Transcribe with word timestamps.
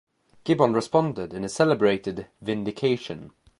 Gibbon 0.45 0.73
responded 0.73 1.31
in 1.31 1.43
his 1.43 1.53
celebrated 1.53 2.25
"Vindication". 2.41 3.33